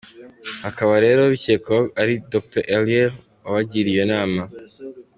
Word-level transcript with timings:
Hakaba 0.63 0.93
rero 1.05 1.21
bikekwako 1.33 1.89
ari 2.01 2.13
Dr. 2.31 2.61
Eliel 2.75 3.11
wabagiriye 3.43 3.95
iyo 3.99 4.05
nama. 4.13 4.41